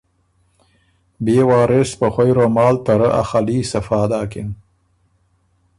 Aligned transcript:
بيې 1.23 1.41
وارث 1.49 1.89
په 1.99 2.07
خوئ 2.13 2.31
رومال 2.37 2.75
ته 2.85 2.93
رۀ 2.99 3.09
ا 3.21 3.23
خلي 3.29 3.59
صفا 3.71 4.01
داکِن 4.11 4.49